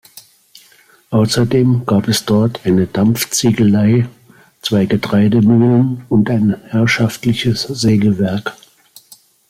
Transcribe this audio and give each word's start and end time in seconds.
Außerdem 1.11 1.85
gab 1.85 2.07
es 2.07 2.25
dort 2.25 2.65
eine 2.65 2.87
Dampfziegelei, 2.87 4.09
zwei 4.63 4.87
Getreidemühlen 4.87 6.05
und 6.09 6.27
ein 6.31 6.59
herrschaftliches 6.69 7.61
Sägewerk. 7.61 8.57